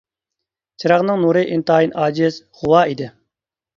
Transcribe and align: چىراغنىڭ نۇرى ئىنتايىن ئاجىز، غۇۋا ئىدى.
چىراغنىڭ 0.83 1.21
نۇرى 1.25 1.45
ئىنتايىن 1.57 1.93
ئاجىز، 2.05 2.43
غۇۋا 2.63 2.81
ئىدى. 2.93 3.11